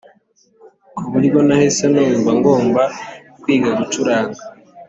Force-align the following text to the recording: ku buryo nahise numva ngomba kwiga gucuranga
ku 0.95 1.03
buryo 1.11 1.39
nahise 1.47 1.85
numva 1.93 2.29
ngomba 2.39 2.83
kwiga 3.41 3.69
gucuranga 3.77 4.39